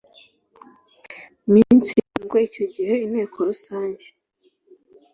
minsi 1.53 1.89
irindwi 1.99 2.37
Icyo 2.47 2.63
gihe 2.75 2.93
Inteko 3.05 3.35
Rusange 3.49 4.05